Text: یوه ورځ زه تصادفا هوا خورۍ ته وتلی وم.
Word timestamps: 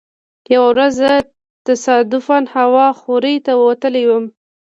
یوه 0.53 0.67
ورځ 0.71 0.91
زه 1.01 1.11
تصادفا 1.67 2.37
هوا 2.55 2.87
خورۍ 2.99 3.35
ته 3.45 3.51
وتلی 3.65 4.03
وم. 4.07 4.25